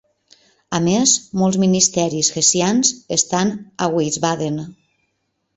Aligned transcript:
A 0.77 0.79
més, 0.85 1.11
molts 1.41 1.59
ministeris 1.65 2.31
hessians 2.41 2.95
estan 3.19 3.55
a 3.87 3.91
Wiesbaden. 3.97 4.63